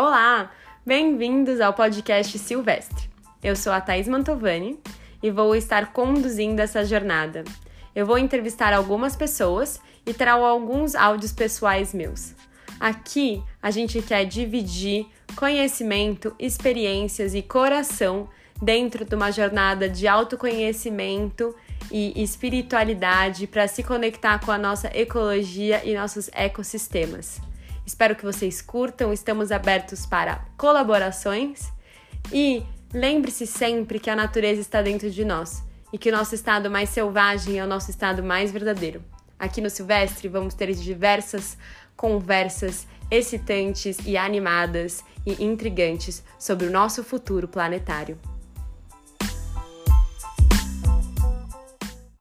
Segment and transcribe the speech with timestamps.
[0.00, 0.52] Olá!
[0.86, 3.10] Bem-vindos ao podcast Silvestre.
[3.42, 4.78] Eu sou a Thais Mantovani
[5.20, 7.42] e vou estar conduzindo essa jornada.
[7.96, 12.32] Eu vou entrevistar algumas pessoas e trago alguns áudios pessoais meus.
[12.78, 18.28] Aqui a gente quer dividir conhecimento, experiências e coração
[18.62, 21.52] dentro de uma jornada de autoconhecimento
[21.90, 27.40] e espiritualidade para se conectar com a nossa ecologia e nossos ecossistemas.
[27.88, 31.72] Espero que vocês curtam, estamos abertos para colaborações
[32.30, 36.70] e lembre-se sempre que a natureza está dentro de nós e que o nosso estado
[36.70, 39.02] mais selvagem é o nosso estado mais verdadeiro.
[39.38, 41.56] Aqui no Silvestre vamos ter diversas
[41.96, 48.18] conversas excitantes e animadas e intrigantes sobre o nosso futuro planetário.